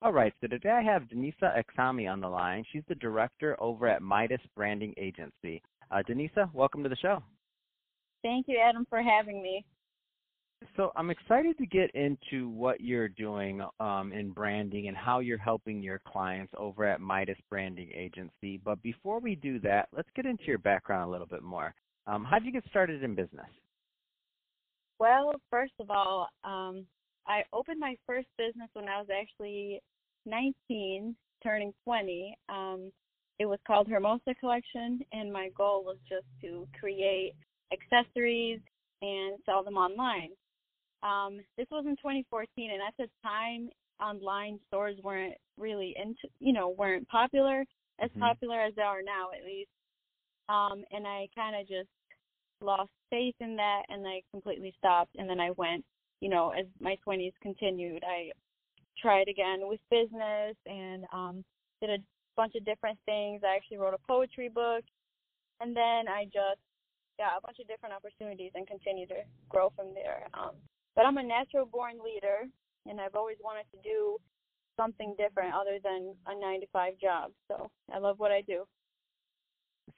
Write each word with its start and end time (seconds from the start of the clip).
All 0.00 0.12
right, 0.12 0.32
so 0.40 0.46
today 0.46 0.70
I 0.70 0.82
have 0.82 1.08
Denisa 1.08 1.60
Exami 1.60 2.08
on 2.08 2.20
the 2.20 2.28
line. 2.28 2.64
She's 2.72 2.84
the 2.88 2.94
director 2.94 3.56
over 3.60 3.88
at 3.88 4.00
Midas 4.00 4.40
Branding 4.54 4.94
Agency. 4.96 5.60
Uh, 5.90 6.02
Denisa, 6.08 6.48
welcome 6.54 6.84
to 6.84 6.88
the 6.88 6.96
show. 6.96 7.20
Thank 8.22 8.46
you, 8.46 8.58
Adam, 8.64 8.86
for 8.88 9.02
having 9.02 9.42
me. 9.42 9.64
So 10.76 10.92
I'm 10.94 11.10
excited 11.10 11.58
to 11.58 11.66
get 11.66 11.90
into 11.96 12.48
what 12.48 12.80
you're 12.80 13.08
doing 13.08 13.60
um, 13.80 14.12
in 14.12 14.30
branding 14.30 14.86
and 14.86 14.96
how 14.96 15.18
you're 15.18 15.36
helping 15.36 15.82
your 15.82 16.00
clients 16.06 16.52
over 16.56 16.84
at 16.84 17.00
Midas 17.00 17.38
Branding 17.50 17.90
Agency. 17.92 18.60
But 18.64 18.80
before 18.82 19.18
we 19.18 19.34
do 19.34 19.58
that, 19.60 19.88
let's 19.96 20.08
get 20.14 20.26
into 20.26 20.44
your 20.44 20.58
background 20.58 21.08
a 21.08 21.10
little 21.10 21.26
bit 21.26 21.42
more. 21.42 21.74
Um, 22.06 22.24
how 22.24 22.38
did 22.38 22.46
you 22.46 22.52
get 22.52 22.64
started 22.70 23.02
in 23.02 23.16
business? 23.16 23.46
Well, 25.00 25.32
first 25.50 25.74
of 25.80 25.90
all, 25.90 26.28
um, 26.44 26.86
I 27.28 27.42
opened 27.52 27.78
my 27.78 27.94
first 28.06 28.26
business 28.38 28.70
when 28.72 28.88
I 28.88 28.98
was 28.98 29.08
actually 29.14 29.80
19, 30.24 31.14
turning 31.42 31.72
20. 31.84 32.36
Um, 32.48 32.90
it 33.38 33.46
was 33.46 33.58
called 33.66 33.86
Hermosa 33.86 34.34
Collection, 34.40 35.00
and 35.12 35.32
my 35.32 35.50
goal 35.56 35.84
was 35.84 35.98
just 36.08 36.26
to 36.42 36.66
create 36.78 37.34
accessories 37.72 38.60
and 39.02 39.38
sell 39.46 39.62
them 39.62 39.76
online. 39.76 40.30
Um, 41.02 41.40
this 41.56 41.66
was 41.70 41.84
in 41.86 41.96
2014, 41.96 42.70
and 42.72 42.80
at 42.82 42.94
the 42.98 43.08
time, 43.22 43.68
online 44.00 44.58
stores 44.68 44.96
weren't 45.02 45.34
really 45.56 45.94
into, 45.96 46.28
you 46.40 46.52
know, 46.52 46.70
weren't 46.70 47.06
popular 47.08 47.64
as 48.00 48.10
mm-hmm. 48.10 48.20
popular 48.20 48.60
as 48.60 48.74
they 48.74 48.82
are 48.82 49.02
now, 49.02 49.28
at 49.36 49.44
least. 49.44 49.70
Um, 50.48 50.82
and 50.90 51.06
I 51.06 51.28
kind 51.34 51.54
of 51.54 51.68
just 51.68 51.90
lost 52.60 52.90
faith 53.10 53.34
in 53.40 53.54
that, 53.56 53.82
and 53.88 54.06
I 54.06 54.22
completely 54.32 54.74
stopped. 54.78 55.14
And 55.16 55.28
then 55.28 55.40
I 55.40 55.50
went 55.52 55.84
you 56.20 56.28
know, 56.28 56.50
as 56.50 56.66
my 56.80 56.96
20s 57.06 57.32
continued, 57.42 58.02
I 58.04 58.30
tried 59.00 59.28
again 59.28 59.60
with 59.62 59.80
business 59.90 60.56
and 60.66 61.04
um, 61.12 61.44
did 61.80 61.90
a 61.90 61.98
bunch 62.36 62.54
of 62.56 62.64
different 62.64 62.98
things. 63.06 63.42
I 63.44 63.54
actually 63.56 63.78
wrote 63.78 63.94
a 63.94 64.06
poetry 64.06 64.48
book, 64.48 64.84
and 65.60 65.76
then 65.76 66.08
I 66.08 66.24
just 66.24 66.60
got 67.18 67.38
a 67.38 67.42
bunch 67.44 67.58
of 67.60 67.68
different 67.68 67.94
opportunities 67.94 68.52
and 68.54 68.66
continued 68.66 69.08
to 69.10 69.22
grow 69.48 69.72
from 69.76 69.94
there. 69.94 70.26
Um, 70.34 70.54
but 70.94 71.04
I'm 71.04 71.18
a 71.18 71.22
natural 71.22 71.66
born 71.66 71.94
leader, 72.04 72.46
and 72.86 73.00
I've 73.00 73.14
always 73.14 73.36
wanted 73.42 73.66
to 73.72 73.78
do 73.82 74.18
something 74.76 75.14
different 75.18 75.54
other 75.54 75.78
than 75.82 76.14
a 76.26 76.40
nine 76.40 76.60
to 76.60 76.66
five 76.72 76.94
job. 77.00 77.32
So 77.48 77.70
I 77.92 77.98
love 77.98 78.18
what 78.18 78.30
I 78.30 78.42
do. 78.42 78.64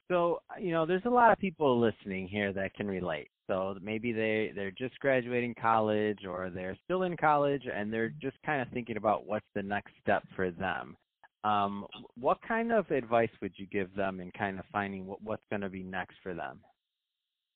So, 0.09 0.41
you 0.59 0.71
know, 0.71 0.85
there's 0.85 1.05
a 1.05 1.09
lot 1.09 1.31
of 1.31 1.37
people 1.37 1.79
listening 1.79 2.27
here 2.27 2.51
that 2.53 2.73
can 2.73 2.87
relate. 2.87 3.29
So 3.51 3.75
maybe 3.81 4.13
they 4.13 4.53
they're 4.55 4.71
just 4.71 4.97
graduating 5.01 5.55
college 5.61 6.19
or 6.25 6.49
they're 6.49 6.77
still 6.85 7.03
in 7.03 7.17
college 7.17 7.63
and 7.73 7.91
they're 7.91 8.13
just 8.21 8.37
kind 8.45 8.61
of 8.61 8.69
thinking 8.69 8.95
about 8.95 9.27
what's 9.27 9.45
the 9.53 9.61
next 9.61 9.91
step 10.01 10.23
for 10.37 10.51
them. 10.51 10.95
Um, 11.43 11.85
what 12.17 12.37
kind 12.47 12.71
of 12.71 12.89
advice 12.91 13.31
would 13.41 13.51
you 13.57 13.65
give 13.65 13.93
them 13.93 14.21
in 14.21 14.31
kind 14.31 14.57
of 14.57 14.63
finding 14.71 15.05
what, 15.05 15.21
what's 15.21 15.43
going 15.49 15.63
to 15.63 15.69
be 15.69 15.83
next 15.83 16.15
for 16.23 16.33
them? 16.33 16.61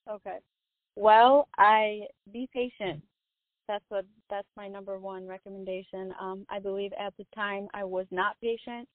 Okay. 0.09 0.39
Well, 0.97 1.47
I 1.57 2.01
be 2.33 2.49
patient. 2.51 3.01
That's 3.69 3.85
what 3.87 4.03
that's 4.29 4.49
my 4.57 4.67
number 4.67 4.99
one 4.99 5.25
recommendation. 5.25 6.13
Um, 6.19 6.45
I 6.49 6.59
believe 6.59 6.91
at 6.99 7.13
the 7.17 7.25
time 7.33 7.69
I 7.73 7.85
was 7.85 8.05
not 8.11 8.35
patient 8.41 8.85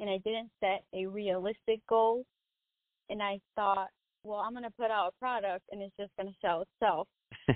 and 0.00 0.10
I 0.10 0.18
didn't 0.24 0.50
set 0.58 0.82
a 0.92 1.06
realistic 1.06 1.86
goal 1.88 2.24
and 3.10 3.22
I 3.22 3.38
thought 3.54 3.90
well, 4.24 4.40
I'm 4.40 4.52
going 4.52 4.64
to 4.64 4.78
put 4.78 4.90
out 4.90 5.12
a 5.14 5.18
product 5.18 5.64
and 5.70 5.82
it's 5.82 5.94
just 5.98 6.12
going 6.16 6.28
to 6.28 6.38
sell 6.40 6.62
itself. 6.62 7.08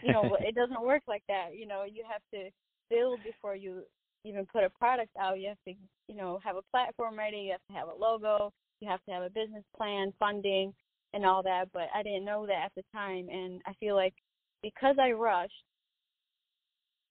You 0.03 0.13
know, 0.13 0.37
it 0.41 0.55
doesn't 0.57 0.83
work 0.83 1.03
like 1.07 1.23
that. 1.29 1.51
You 1.55 1.67
know, 1.67 1.85
you 1.85 2.05
have 2.11 2.23
to 2.35 2.51
build 2.91 3.21
before 3.25 3.57
you 3.57 3.83
even 4.25 4.47
put 4.47 4.65
a 4.65 4.71
product 4.71 5.11
out. 5.21 5.39
You 5.39 5.49
have 5.49 5.63
to, 5.67 5.75
you 6.09 6.17
know, 6.17 6.39
have 6.45 6.57
a 6.57 6.63
platform 6.71 7.19
ready. 7.19 7.39
You 7.39 7.53
have 7.53 7.67
to 7.71 7.75
have 7.75 7.89
a 7.89 7.99
logo. 7.99 8.53
You 8.81 8.89
have 8.89 9.03
to 9.05 9.13
have 9.13 9.23
a 9.23 9.31
business 9.31 9.65
plan, 9.77 10.13
funding, 10.19 10.73
and 11.13 11.25
all 11.25 11.43
that. 11.43 11.67
But 11.73 11.89
I 11.95 12.03
didn't 12.03 12.25
know 12.25 12.47
that 12.47 12.67
at 12.67 12.73
the 12.77 12.83
time, 12.95 13.29
and 13.29 13.61
I 13.67 13.73
feel 13.75 13.95
like 13.95 14.15
because 14.63 14.97
I 15.01 15.13
rushed, 15.13 15.53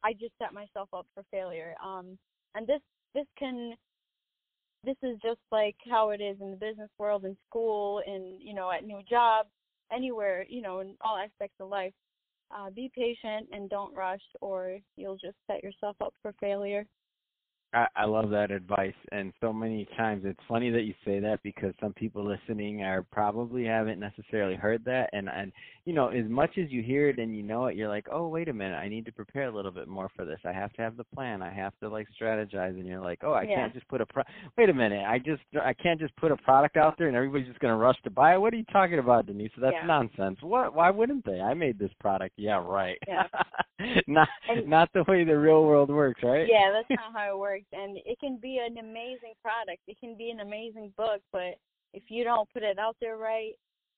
I 0.03 0.13
just 0.13 0.34
set 0.41 0.53
myself 0.53 0.90
up 0.94 1.06
for 1.13 1.23
failure. 1.31 1.75
Um, 1.84 2.17
and 2.56 2.67
this 2.67 2.81
this 3.13 3.25
can 3.38 3.73
this 4.84 4.97
is 5.03 5.18
just 5.22 5.40
like 5.52 5.75
how 5.90 6.09
it 6.09 6.22
is 6.22 6.38
in 6.42 6.52
the 6.52 6.58
business 6.58 6.90
world, 6.97 7.25
in 7.25 7.38
school, 7.50 8.02
in 8.06 8.38
you 8.40 8.53
know, 8.53 8.72
at 8.72 8.86
new 8.86 9.02
jobs, 9.09 9.50
anywhere, 9.92 10.46
you 10.50 10.62
know, 10.62 10.80
in 10.80 10.96
all 11.02 11.18
aspects 11.18 11.58
of 11.59 11.69
life. 11.69 11.94
Uh, 12.53 12.69
be 12.69 12.91
patient 12.94 13.47
and 13.53 13.70
don't 13.70 13.96
rush, 13.96 14.22
or 14.41 14.78
you'll 14.97 15.18
just 15.18 15.38
set 15.47 15.64
yourself 15.64 15.96
up 16.02 16.14
for 16.22 16.34
failure. 16.40 16.86
I, 17.74 17.88
I 17.96 18.06
love 18.06 18.30
that 18.32 18.52
advice, 18.52 18.94
and 19.12 19.32
so 19.40 19.54
many 19.54 19.88
times 19.98 20.24
it's 20.26 20.40
funny 20.48 20.70
that 20.72 20.82
you 20.82 20.94
say 21.06 21.20
that 21.20 21.40
because 21.44 21.74
some 21.80 21.94
people 21.94 22.26
listening 22.26 22.84
are 22.84 23.04
probably 23.04 23.66
haven't 23.66 24.00
necessarily 24.00 24.56
heard 24.56 24.84
that, 24.86 25.09
and 25.14 25.30
and 25.30 25.52
you 25.86 25.94
know 25.94 26.09
as 26.09 26.26
much 26.30 26.58
as 26.58 26.70
you 26.70 26.84
hear 26.84 27.09
it 27.09 27.18
and 27.18 27.36
you 27.36 27.44
know 27.44 27.68
it, 27.68 27.76
you're 27.76 27.88
like, 27.88 28.08
oh 28.12 28.28
wait 28.28 28.50
a 28.50 28.54
minute, 28.54 28.76
I 28.76 28.90
need 28.90 29.06
to 29.06 29.12
prepare 29.12 29.48
a 29.48 29.56
little 29.56 29.72
bit 29.72 29.88
more 29.88 30.09
for 30.16 30.26
this. 30.26 30.40
I 30.44 30.52
have 30.52 30.74
to 30.74 30.82
have 30.82 30.98
the 30.98 31.06
plan. 31.06 31.42
I 31.42 31.54
have 31.54 31.74
to 31.80 31.90
like 31.90 32.08
strategize, 32.22 32.72
and 32.72 32.86
you're 32.86 33.02
like, 33.02 33.20
oh, 33.24 33.34
I 33.34 33.44
yeah. 33.44 33.56
can't 33.56 33.74
just 33.74 33.88
put 33.88 34.02
a 34.02 34.06
pro. 34.06 34.24
Wait 34.58 34.70
a 34.70 34.74
minute, 34.74 35.06
I 35.08 35.18
just 35.20 35.42
I 35.64 35.74
can't 35.74 36.00
just 36.00 36.16
put 36.18 36.32
a 36.32 36.38
product 36.38 36.78
out 36.78 36.96
there 36.98 37.08
and 37.08 37.16
everybody's 37.16 37.48
just 37.48 37.59
gonna 37.59 37.78
rush 37.78 37.98
to 38.03 38.09
buy 38.09 38.34
it. 38.34 38.42
What 38.42 38.53
are 38.53 38.58
you 38.58 38.66
talking 38.72 39.00
about, 39.00 39.28
Denise? 39.28 39.52
That's 39.58 39.76
yeah. 39.80 39.88
nonsense. 39.88 40.38
What? 40.42 40.76
Why 40.76 40.90
wouldn't 40.90 41.26
they? 41.26 41.40
I 41.40 41.53
made 41.53 41.80
this 41.80 41.92
product. 42.00 42.34
Yeah, 42.38 42.62
right. 42.66 42.98
Yeah. 43.08 43.24
not 44.08 44.28
and, 44.50 44.68
not 44.68 44.90
the 44.94 45.03
way 45.08 45.24
the 45.24 45.38
real 45.38 45.64
world 45.64 45.90
works, 45.90 46.22
right? 46.24 46.48
Yeah, 46.50 46.72
that's 46.72 46.90
not 46.90 47.14
how 47.14 47.36
it 47.36 47.40
works, 47.40 47.60
and 47.72 47.97
it 48.05 48.19
can 48.19 48.38
be 48.41 48.59
an 48.66 48.77
amazing 48.77 49.33
product. 49.41 49.81
It 49.88 49.99
can 49.99 50.17
be 50.17 50.29
an 50.29 50.39
amazing 50.39 50.94
book, 50.97 51.22
but 51.31 51.55
if 51.94 52.03
you 52.09 52.23
don't 52.23 52.51
put 52.51 52.63
it 52.63 52.79
out 52.79 52.95
there 53.01 53.17
right, 53.17 53.53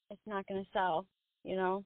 it's 0.10 0.22
not 0.26 0.48
going 0.48 0.64
to 0.64 0.70
sell. 0.74 1.06
You 1.44 1.56
know. 1.56 1.84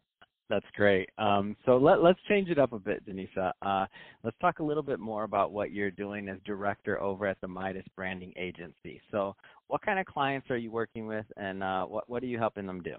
That's 0.50 0.66
great. 0.76 1.10
Um, 1.18 1.58
so 1.66 1.78
let, 1.78 2.02
let's 2.02 2.20
change 2.30 2.50
it 2.50 2.58
up 2.58 2.72
a 2.72 2.80
bit, 2.80 3.06
Denisa. 3.06 3.52
Uh, 3.62 3.86
let's 4.24 4.38
talk 4.40 4.60
a 4.60 4.64
little 4.64 4.84
bit 4.84 5.00
more 5.00 5.24
about 5.24 5.52
what 5.52 5.72
you're 5.72 5.92
doing 5.92 6.30
as 6.30 6.38
director 6.46 7.02
over 7.02 7.28
at 7.28 7.40
the 7.42 7.48
Midas 7.48 7.84
Branding 7.96 8.34
Agency. 8.38 9.02
So, 9.12 9.36
what 9.68 9.82
kind 9.82 10.00
of 10.00 10.06
clients 10.06 10.50
are 10.50 10.58
you 10.58 10.72
working 10.72 11.06
with, 11.06 11.26
and 11.36 11.62
uh, 11.62 11.86
what 11.86 12.10
what 12.10 12.24
are 12.24 12.28
you 12.28 12.38
helping 12.38 12.66
them 12.66 12.82
do? 12.82 12.96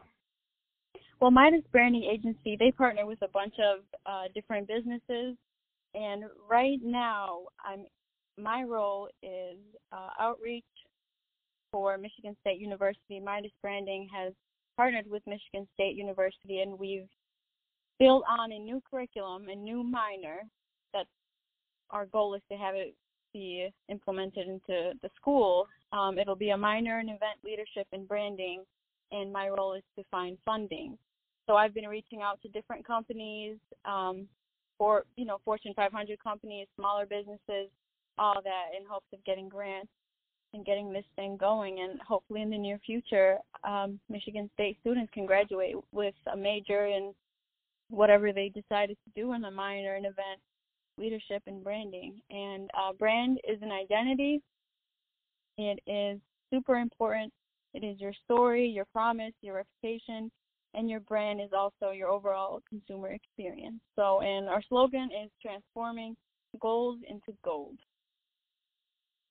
Well, 1.20 1.30
Midas 1.30 1.64
Branding 1.72 2.04
Agency, 2.04 2.56
they 2.58 2.70
partner 2.70 3.06
with 3.06 3.22
a 3.22 3.28
bunch 3.28 3.54
of 3.58 3.80
uh, 4.04 4.24
different 4.34 4.68
businesses, 4.68 5.36
and 5.94 6.24
right 6.50 6.78
now, 6.82 7.44
I'm 7.64 7.86
my 8.38 8.62
role 8.62 9.09
is 9.22 9.59
uh, 9.93 10.10
outreach 10.21 10.65
for 11.72 11.99
Michigan 11.99 12.37
State 12.41 12.60
University. 12.60 13.21
Midas 13.21 13.53
Branding 13.62 14.09
has 14.15 14.32
partnered 14.76 15.10
with 15.10 15.22
Michigan 15.26 15.67
State 15.75 15.96
University, 15.96 16.61
and 16.61 16.79
we've 16.79 17.08
built 17.99 18.25
on 18.29 18.52
a 18.52 18.58
new 18.58 18.81
curriculum, 18.88 19.49
a 19.49 19.55
new 19.55 19.82
minor. 19.82 20.38
That 20.94 21.06
our 21.90 22.06
goal 22.06 22.35
is 22.35 22.43
to 22.50 22.56
have 22.56 22.75
it 22.75 22.94
be 23.32 23.69
implemented 23.88 24.49
into 24.49 24.93
the 25.02 25.11
school. 25.17 25.67
Um, 25.93 26.19
it'll 26.19 26.37
be 26.37 26.50
a 26.50 26.56
minor 26.56 27.00
in 27.00 27.08
event 27.08 27.38
leadership 27.44 27.87
and 27.93 28.08
branding, 28.08 28.62
and 29.12 29.32
my 29.32 29.49
role 29.49 29.75
is 29.75 29.82
to 29.96 30.05
find 30.11 30.38
funding. 30.44 30.96
So 31.46 31.56
I've 31.56 31.75
been 31.75 31.88
reaching 31.88 32.23
out 32.23 32.41
to 32.43 32.49
different 32.49 32.87
companies, 32.87 33.56
um, 33.84 34.29
for 34.79 35.05
you 35.17 35.25
know 35.25 35.38
Fortune 35.44 35.73
500 35.75 36.23
companies, 36.23 36.69
smaller 36.76 37.05
businesses, 37.05 37.69
all 38.19 38.41
that, 38.43 38.76
in 38.79 38.85
hopes 38.88 39.06
of 39.12 39.25
getting 39.25 39.49
grants 39.49 39.91
and 40.55 40.65
getting 40.65 40.93
this 40.93 41.05
thing 41.17 41.37
going. 41.37 41.81
And 41.81 42.00
hopefully, 42.00 42.43
in 42.43 42.50
the 42.50 42.59
near 42.59 42.79
future, 42.85 43.38
um, 43.65 44.00
Michigan 44.09 44.50
State 44.55 44.79
students 44.81 45.12
can 45.12 45.26
graduate 45.26 45.76
with 45.93 46.15
a 46.32 46.37
major 46.37 46.87
in 46.87 47.15
whatever 47.91 48.32
they 48.32 48.50
decided 48.50 48.97
to 49.05 49.20
do 49.20 49.32
in 49.32 49.44
a 49.44 49.50
minor 49.50 49.97
in 49.97 50.05
event 50.05 50.41
leadership 50.99 51.43
and 51.47 51.62
branding. 51.62 52.20
And 52.31 52.70
uh, 52.75 52.93
brand 52.93 53.38
is 53.49 53.59
an 53.62 53.70
identity. 53.70 54.43
It 55.56 55.81
is 55.87 56.20
super 56.53 56.76
important. 56.76 57.32
It 57.75 57.85
is 57.85 58.00
your 58.00 58.12
story, 58.25 58.67
your 58.67 58.87
promise, 58.93 59.32
your 59.43 59.56
reputation, 59.56 60.31
and 60.75 60.88
your 60.91 61.00
brand 61.00 61.41
is 61.41 61.50
also 61.56 61.91
your 61.93 62.09
overall 62.09 62.61
consumer 62.69 63.09
experience. 63.12 63.81
So, 63.97 64.20
and 64.20 64.49
our 64.49 64.62
slogan 64.69 65.09
is 65.25 65.31
transforming 65.41 66.17
gold 66.61 66.99
into 67.09 67.37
gold. 67.44 67.76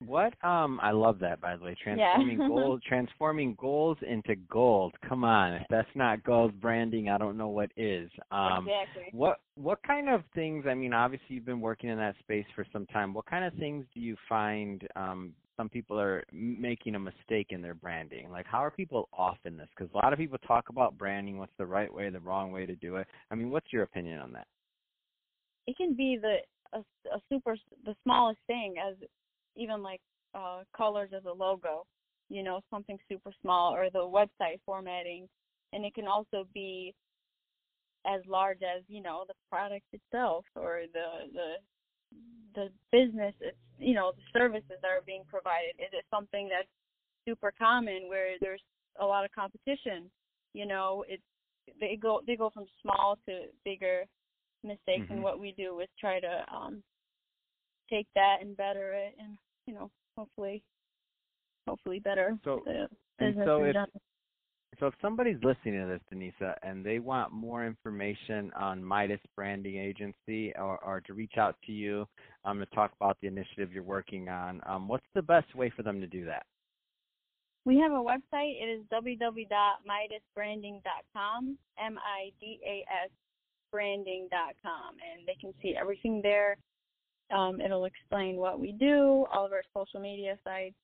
What 0.05 0.33
um 0.44 0.79
I 0.81 0.91
love 0.91 1.17
that 1.19 1.41
by 1.41 1.57
the 1.57 1.63
way. 1.63 1.75
Transforming 1.81 2.39
Yeah. 2.39 2.47
goals 2.47 2.81
transforming 2.88 3.55
goals 3.55 3.97
into 4.07 4.35
gold. 4.35 4.94
Come 5.07 5.23
on. 5.23 5.53
If 5.53 5.63
that's 5.69 5.89
not 5.95 6.23
gold 6.23 6.59
branding, 6.61 7.09
I 7.09 7.17
don't 7.17 7.38
know 7.38 7.47
what 7.47 7.71
is. 7.75 8.09
Um 8.31 8.67
exactly. 8.67 9.09
what 9.11 9.39
what 9.55 9.81
kind 9.81 10.07
of 10.09 10.21
things, 10.35 10.65
I 10.69 10.75
mean 10.75 10.94
obviously 10.94 11.35
you've 11.35 11.45
been 11.45 11.61
working 11.61 11.89
in 11.89 11.97
that 11.97 12.15
space 12.19 12.45
for 12.55 12.65
some 12.71 12.85
time. 12.88 13.13
What 13.13 13.25
kind 13.25 13.44
of 13.44 13.53
things 13.55 13.85
do 13.94 13.99
you 13.99 14.15
find 14.29 14.88
um 14.95 15.33
some 15.55 15.69
people 15.69 16.00
are 16.00 16.23
making 16.31 16.93
a 16.93 17.00
mistake 17.00 17.47
in 17.50 17.63
their 17.63 17.73
branding? 17.73 18.29
Like 18.29 18.45
how 18.45 18.59
are 18.59 18.69
people 18.69 19.09
off 19.11 19.39
in 19.45 19.57
this? 19.57 19.69
Cuz 19.75 19.89
a 19.95 19.97
lot 19.97 20.13
of 20.13 20.19
people 20.19 20.38
talk 20.39 20.69
about 20.69 20.95
branding, 20.95 21.39
what's 21.39 21.57
the 21.57 21.65
right 21.65 21.91
way, 21.91 22.11
the 22.11 22.19
wrong 22.19 22.51
way 22.51 22.67
to 22.67 22.75
do 22.75 22.97
it. 22.97 23.07
I 23.31 23.35
mean, 23.35 23.50
what's 23.50 23.73
your 23.73 23.81
opinion 23.81 24.19
on 24.19 24.31
that? 24.33 24.45
It 25.65 25.75
can 25.75 25.95
be 25.95 26.17
the 26.17 26.38
a, 26.73 26.79
a 27.11 27.21
super 27.29 27.57
the 27.85 27.95
smallest 28.03 28.39
thing 28.45 28.75
as 28.77 28.95
even 29.57 29.81
like 29.83 30.01
uh 30.36 30.63
colors 30.75 31.12
as 31.15 31.25
a 31.25 31.31
logo, 31.31 31.86
you 32.30 32.44
know, 32.44 32.62
something 32.69 32.98
super 33.09 33.31
small 33.42 33.74
or 33.74 33.89
the 33.89 34.00
website 34.00 34.59
formatting 34.65 35.27
and 35.74 35.83
it 35.86 35.94
can 35.94 36.07
also 36.07 36.48
be 36.54 36.94
as 38.06 38.21
large 38.27 38.59
as, 38.63 38.83
you 38.88 39.01
know, 39.01 39.25
the 39.27 39.33
product 39.50 39.86
itself 39.92 40.45
or 40.56 40.81
the 40.94 41.31
the 41.33 41.54
the 42.56 42.69
business 42.92 43.33
it's 43.42 43.57
you 43.80 43.94
know, 43.94 44.12
the 44.15 44.39
services 44.39 44.77
that 44.81 44.88
are 44.88 45.01
being 45.06 45.24
provided. 45.30 45.75
Is 45.77 45.89
it 45.94 46.03
something 46.10 46.50
that's 46.50 46.68
super 47.27 47.53
common 47.60 48.10
where 48.10 48.36
there's 48.42 48.62
a 49.00 49.06
lot 49.06 49.24
of 49.24 49.31
competition? 49.31 50.10
You 50.53 50.65
know, 50.65 51.06
it's 51.07 51.21
they 51.80 51.95
go 51.95 52.21
they 52.25 52.36
go 52.36 52.50
from 52.50 52.65
small 52.81 53.18
to 53.27 53.48
bigger 53.63 54.06
mistakes 54.63 55.06
Mhm. 55.07 55.12
and 55.12 55.24
what 55.24 55.39
we 55.39 55.51
do 55.51 55.80
is 55.80 55.89
try 56.00 56.19
to 56.19 56.45
um 56.53 56.83
take 57.89 58.07
that 58.15 58.38
and 58.42 58.57
better 58.57 58.94
it 58.94 59.15
and 59.19 59.38
you 59.67 59.73
know 59.73 59.89
hopefully 60.17 60.63
hopefully 61.67 61.99
better 61.99 62.37
So- 62.43 62.63
and 63.19 63.35
so 63.45 63.63
if- 63.63 63.73
general. 63.73 64.01
So 64.79 64.87
if 64.87 64.93
somebody's 65.01 65.41
listening 65.43 65.81
to 65.81 65.87
this, 65.87 66.01
Denisa, 66.13 66.55
and 66.61 66.85
they 66.85 66.99
want 66.99 67.31
more 67.31 67.65
information 67.65 68.51
on 68.53 68.83
Midas 68.83 69.21
Branding 69.35 69.77
Agency 69.77 70.53
or, 70.55 70.77
or 70.83 71.01
to 71.07 71.15
reach 71.15 71.37
out 71.37 71.55
to 71.65 71.71
you 71.71 72.05
um, 72.45 72.59
to 72.59 72.65
talk 72.67 72.91
about 72.99 73.17
the 73.21 73.27
initiative 73.27 73.71
you're 73.73 73.81
working 73.81 74.29
on, 74.29 74.61
um, 74.67 74.87
what's 74.87 75.05
the 75.15 75.21
best 75.21 75.55
way 75.55 75.71
for 75.75 75.81
them 75.81 75.99
to 75.99 76.05
do 76.05 76.25
that? 76.25 76.45
we 77.67 77.77
have 77.77 77.91
a 77.91 77.95
website 77.95 78.55
it 78.61 78.69
is 78.69 78.81
www.midasbranding.com 78.93 81.57
m 81.77 81.99
i 81.99 82.31
d 82.39 82.59
a 82.65 82.85
s 83.03 83.09
branding.com 83.71 84.95
and 85.11 85.27
they 85.27 85.35
can 85.39 85.53
see 85.61 85.75
everything 85.79 86.19
there 86.23 86.57
um, 87.35 87.62
it'll 87.62 87.85
explain 87.85 88.38
what 88.38 88.59
we 88.59 88.71
do 88.74 89.25
all 89.33 89.45
of 89.45 89.51
our 89.51 89.63
social 89.74 90.00
media 90.00 90.38
sites 90.44 90.75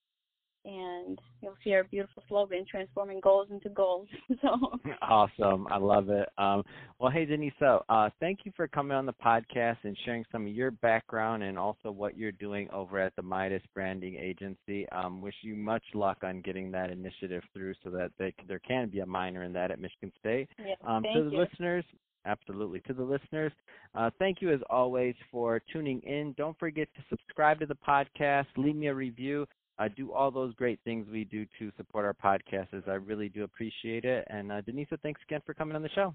and 0.66 1.20
you'll 1.42 1.58
see 1.64 1.74
our 1.74 1.84
beautiful 1.84 2.24
slogan 2.30 2.66
transforming 2.70 3.20
goals 3.20 3.48
into 3.52 3.70
goals 3.70 4.08
so 4.42 4.80
awesome. 5.02 5.68
I 5.70 5.78
love 5.78 6.10
it. 6.10 6.30
Um, 6.38 6.64
well, 7.00 7.12
hey, 7.12 7.26
Denisa, 7.26 7.82
uh, 7.90 8.10
thank 8.20 8.40
you 8.46 8.52
for 8.56 8.68
coming 8.68 8.96
on 8.96 9.06
the 9.06 9.14
podcast 9.14 9.78
and 9.84 9.98
sharing 10.06 10.24
some 10.32 10.48
of 10.48 10.54
your 10.54 10.72
background 10.72 11.44
and 11.44 11.58
also 11.58 11.92
what 11.92 12.18
you're 12.18 12.32
doing 12.32 12.70
over 12.72 13.00
at 13.00 13.14
the 13.16 13.22
Midas 13.22 13.64
Branding 13.74 14.16
Agency. 14.16 14.88
Um, 14.90 15.22
wish 15.22 15.36
you 15.42 15.56
much 15.56 15.84
luck 15.94 16.20
on 16.24 16.42
getting 16.42 16.72
that 16.72 16.90
initiative 16.90 17.44
through 17.54 17.74
so 17.84 17.90
that 17.90 18.12
they, 18.18 18.34
there 18.48 18.60
can 18.60 18.90
be 18.90 19.00
a 19.00 19.06
minor 19.06 19.44
in 19.44 19.54
that 19.54 19.72
at 19.72 19.80
Michigan 19.80 20.12
State. 20.20 20.50
yeah 20.60 20.76
Um, 20.88 21.04
thank 21.04 21.16
to 21.18 21.24
the 21.26 21.32
you 21.32 21.40
listeners, 21.40 21.86
Absolutely. 22.26 22.80
To 22.88 22.94
the 22.94 23.04
listeners, 23.04 23.52
uh, 23.96 24.10
thank 24.18 24.42
you 24.42 24.52
as 24.54 24.60
always 24.70 25.16
for 25.32 25.62
tuning 25.72 26.00
in. 26.02 26.34
Don't 26.38 26.58
forget 26.58 26.88
to 26.96 27.04
subscribe 27.10 27.60
to 27.60 27.66
the 27.66 27.78
podcast, 27.88 28.46
leave 28.56 28.76
me 28.76 28.88
a 28.88 28.94
review, 28.94 29.46
uh, 29.80 29.90
do 29.96 30.14
all 30.14 30.32
those 30.32 30.54
great 30.56 30.80
things 30.86 31.08
we 31.12 31.26
do 31.26 31.46
to 31.60 31.72
support 31.78 32.06
our 32.06 32.14
podcasters. 32.14 32.88
I 32.88 32.94
really 32.94 33.30
do 33.30 33.44
appreciate 33.44 34.06
it. 34.06 34.26
And 34.30 34.52
uh, 34.52 34.62
Denisa, 34.62 35.00
thanks 35.02 35.22
again 35.28 35.42
for 35.46 35.54
coming 35.54 35.76
on 35.76 35.82
the 35.82 35.90
show. 35.90 36.14